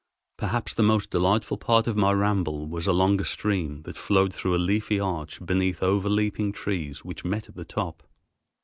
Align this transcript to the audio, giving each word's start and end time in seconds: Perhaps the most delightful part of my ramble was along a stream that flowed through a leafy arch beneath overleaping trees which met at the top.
Perhaps 0.35 0.73
the 0.73 0.81
most 0.81 1.11
delightful 1.11 1.57
part 1.59 1.85
of 1.85 1.95
my 1.95 2.11
ramble 2.11 2.65
was 2.67 2.87
along 2.87 3.21
a 3.21 3.23
stream 3.23 3.83
that 3.83 3.95
flowed 3.99 4.33
through 4.33 4.55
a 4.55 4.57
leafy 4.57 4.99
arch 4.99 5.39
beneath 5.45 5.83
overleaping 5.83 6.51
trees 6.51 7.05
which 7.05 7.23
met 7.23 7.47
at 7.49 7.55
the 7.55 7.65
top. 7.65 8.01